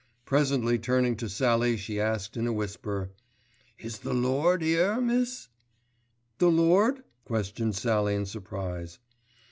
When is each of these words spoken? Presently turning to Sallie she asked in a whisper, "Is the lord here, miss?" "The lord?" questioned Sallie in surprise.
Presently 0.25 0.79
turning 0.79 1.15
to 1.17 1.29
Sallie 1.29 1.77
she 1.77 1.99
asked 2.01 2.35
in 2.35 2.47
a 2.47 2.51
whisper, 2.51 3.11
"Is 3.77 3.99
the 3.99 4.15
lord 4.15 4.63
here, 4.63 4.99
miss?" 4.99 5.47
"The 6.39 6.49
lord?" 6.49 7.03
questioned 7.23 7.75
Sallie 7.75 8.15
in 8.15 8.25
surprise. 8.25 8.97